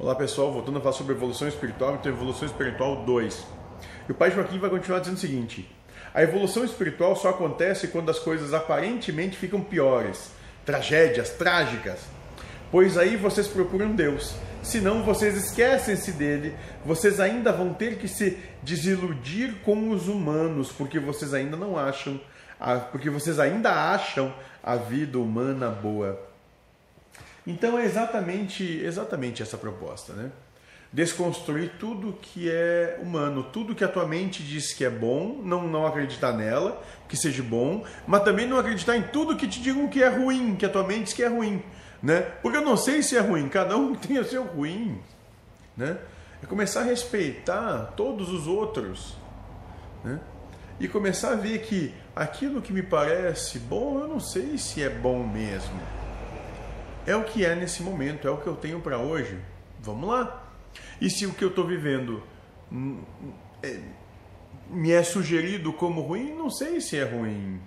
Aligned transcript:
Olá 0.00 0.14
pessoal, 0.14 0.52
voltando 0.52 0.78
a 0.78 0.80
falar 0.80 0.92
sobre 0.92 1.12
evolução 1.12 1.48
espiritual, 1.48 1.96
então 1.96 2.12
evolução 2.12 2.46
espiritual 2.46 3.04
2. 3.04 3.46
E 4.08 4.12
o 4.12 4.14
Pai 4.14 4.30
Joaquim 4.30 4.56
vai 4.56 4.70
continuar 4.70 5.00
dizendo 5.00 5.16
o 5.16 5.20
seguinte: 5.20 5.68
a 6.14 6.22
evolução 6.22 6.64
espiritual 6.64 7.16
só 7.16 7.30
acontece 7.30 7.88
quando 7.88 8.08
as 8.08 8.20
coisas 8.20 8.54
aparentemente 8.54 9.36
ficam 9.36 9.60
piores, 9.60 10.30
tragédias, 10.64 11.30
trágicas. 11.30 11.98
Pois 12.70 12.96
aí 12.96 13.16
vocês 13.16 13.48
procuram 13.48 13.90
Deus. 13.90 14.36
Senão 14.62 15.02
vocês 15.02 15.36
esquecem-se 15.36 16.12
dele, 16.12 16.54
vocês 16.84 17.18
ainda 17.18 17.50
vão 17.50 17.74
ter 17.74 17.96
que 17.96 18.06
se 18.06 18.38
desiludir 18.62 19.56
com 19.64 19.90
os 19.90 20.06
humanos, 20.06 20.70
porque 20.70 21.00
vocês 21.00 21.34
ainda 21.34 21.56
não 21.56 21.76
acham, 21.76 22.20
porque 22.92 23.10
vocês 23.10 23.40
ainda 23.40 23.72
acham 23.72 24.32
a 24.62 24.76
vida 24.76 25.18
humana 25.18 25.68
boa. 25.70 26.28
Então 27.48 27.78
é 27.78 27.86
exatamente, 27.86 28.62
exatamente 28.62 29.42
essa 29.42 29.56
proposta, 29.56 30.12
né? 30.12 30.30
Desconstruir 30.92 31.72
tudo 31.80 32.18
que 32.20 32.50
é 32.50 32.98
humano, 33.00 33.42
tudo 33.42 33.74
que 33.74 33.82
a 33.82 33.88
tua 33.88 34.06
mente 34.06 34.42
diz 34.42 34.74
que 34.74 34.84
é 34.84 34.90
bom, 34.90 35.40
não, 35.42 35.66
não 35.66 35.86
acreditar 35.86 36.32
nela, 36.32 36.82
que 37.08 37.16
seja 37.16 37.42
bom, 37.42 37.86
mas 38.06 38.22
também 38.22 38.46
não 38.46 38.58
acreditar 38.58 38.98
em 38.98 39.02
tudo 39.02 39.34
que 39.34 39.48
te 39.48 39.62
digam 39.62 39.88
que 39.88 40.02
é 40.02 40.08
ruim, 40.08 40.56
que 40.56 40.66
a 40.66 40.68
tua 40.68 40.86
mente 40.86 41.04
diz 41.04 41.14
que 41.14 41.22
é 41.22 41.28
ruim, 41.28 41.62
né? 42.02 42.20
Porque 42.42 42.58
eu 42.58 42.62
não 42.62 42.76
sei 42.76 43.02
se 43.02 43.16
é 43.16 43.20
ruim, 43.20 43.48
cada 43.48 43.78
um 43.78 43.94
tem 43.96 44.18
o 44.18 44.24
seu 44.26 44.44
ruim, 44.44 45.00
né? 45.74 45.96
É 46.42 46.46
começar 46.46 46.80
a 46.80 46.84
respeitar 46.84 47.94
todos 47.96 48.28
os 48.28 48.46
outros, 48.46 49.16
né? 50.04 50.20
E 50.78 50.86
começar 50.86 51.30
a 51.30 51.36
ver 51.36 51.62
que 51.62 51.94
aquilo 52.14 52.60
que 52.60 52.74
me 52.74 52.82
parece 52.82 53.58
bom, 53.58 54.00
eu 54.00 54.06
não 54.06 54.20
sei 54.20 54.58
se 54.58 54.82
é 54.82 54.90
bom 54.90 55.26
mesmo 55.26 56.07
é 57.08 57.16
o 57.16 57.24
que 57.24 57.44
é 57.44 57.54
nesse 57.54 57.82
momento, 57.82 58.28
é 58.28 58.30
o 58.30 58.36
que 58.36 58.46
eu 58.46 58.54
tenho 58.54 58.80
para 58.80 58.98
hoje. 58.98 59.38
Vamos 59.80 60.08
lá. 60.08 60.44
E 61.00 61.08
se 61.08 61.24
o 61.24 61.32
que 61.32 61.42
eu 61.42 61.48
estou 61.48 61.66
vivendo 61.66 62.22
hum, 62.70 63.02
é, 63.62 63.80
me 64.68 64.92
é 64.92 65.02
sugerido 65.02 65.72
como 65.72 66.02
ruim, 66.02 66.34
não 66.34 66.50
sei 66.50 66.82
se 66.82 66.98
é 66.98 67.04
ruim. 67.04 67.60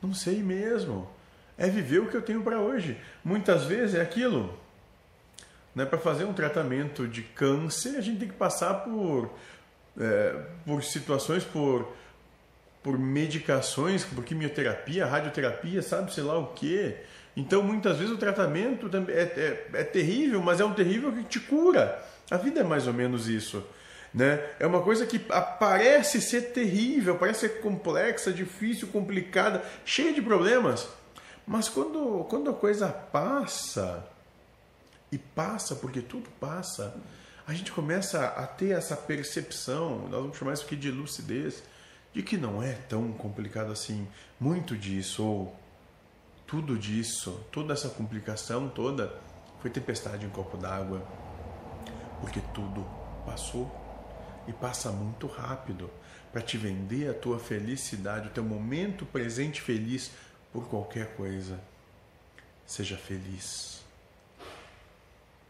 Não 0.00 0.14
sei 0.14 0.42
mesmo. 0.42 1.10
É 1.58 1.68
viver 1.68 1.98
o 1.98 2.08
que 2.08 2.16
eu 2.16 2.22
tenho 2.22 2.42
para 2.42 2.60
hoje. 2.60 2.96
Muitas 3.24 3.64
vezes 3.64 3.96
é 3.96 4.00
aquilo. 4.00 4.56
Né? 5.74 5.84
Para 5.84 5.98
fazer 5.98 6.24
um 6.24 6.32
tratamento 6.32 7.08
de 7.08 7.22
câncer, 7.22 7.96
a 7.96 8.00
gente 8.00 8.20
tem 8.20 8.28
que 8.28 8.34
passar 8.34 8.74
por, 8.84 9.30
é, 9.98 10.40
por 10.64 10.84
situações, 10.84 11.42
por, 11.42 11.92
por 12.80 12.96
medicações, 12.96 14.04
por 14.04 14.24
quimioterapia, 14.24 15.04
radioterapia, 15.04 15.82
sabe, 15.82 16.14
sei 16.14 16.22
lá 16.22 16.38
o 16.38 16.48
que 16.48 16.96
então, 17.36 17.62
muitas 17.62 17.98
vezes 17.98 18.12
o 18.12 18.18
tratamento 18.18 18.90
é, 19.08 19.22
é, 19.22 19.66
é 19.74 19.84
terrível, 19.84 20.42
mas 20.42 20.60
é 20.60 20.64
um 20.64 20.74
terrível 20.74 21.12
que 21.12 21.24
te 21.24 21.40
cura. 21.40 22.02
A 22.30 22.36
vida 22.36 22.60
é 22.60 22.64
mais 22.64 22.86
ou 22.86 22.92
menos 22.92 23.28
isso. 23.28 23.64
Né? 24.12 24.44
É 24.58 24.66
uma 24.66 24.82
coisa 24.82 25.06
que 25.06 25.18
parece 25.18 26.20
ser 26.20 26.52
terrível, 26.52 27.16
parece 27.16 27.40
ser 27.40 27.60
complexa, 27.60 28.32
difícil, 28.32 28.88
complicada, 28.88 29.62
cheia 29.84 30.12
de 30.12 30.20
problemas. 30.20 30.88
Mas 31.46 31.68
quando, 31.68 32.24
quando 32.28 32.50
a 32.50 32.54
coisa 32.54 32.88
passa, 32.88 34.04
e 35.12 35.18
passa 35.18 35.74
porque 35.76 36.00
tudo 36.00 36.28
passa, 36.40 36.94
a 37.46 37.52
gente 37.52 37.72
começa 37.72 38.26
a 38.26 38.46
ter 38.46 38.70
essa 38.70 38.96
percepção, 38.96 40.08
nós 40.08 40.20
vamos 40.22 40.36
chamar 40.36 40.52
isso 40.52 40.64
aqui 40.64 40.76
de 40.76 40.90
lucidez, 40.90 41.62
de 42.12 42.22
que 42.22 42.36
não 42.36 42.62
é 42.62 42.72
tão 42.88 43.12
complicado 43.12 43.72
assim. 43.72 44.06
Muito 44.38 44.76
disso, 44.76 45.24
ou 45.24 45.60
tudo 46.50 46.76
disso, 46.76 47.46
toda 47.52 47.72
essa 47.72 47.88
complicação 47.88 48.68
toda, 48.68 49.16
foi 49.60 49.70
tempestade 49.70 50.26
em 50.26 50.30
copo 50.30 50.56
d'água. 50.56 51.00
Porque 52.20 52.40
tudo 52.52 52.84
passou 53.24 53.70
e 54.48 54.52
passa 54.52 54.90
muito 54.90 55.28
rápido 55.28 55.88
para 56.32 56.42
te 56.42 56.58
vender 56.58 57.08
a 57.08 57.14
tua 57.14 57.38
felicidade, 57.38 58.26
o 58.26 58.32
teu 58.32 58.42
momento 58.42 59.06
presente 59.06 59.62
feliz 59.62 60.10
por 60.52 60.68
qualquer 60.68 61.14
coisa. 61.14 61.60
Seja 62.66 62.96
feliz. 62.96 63.84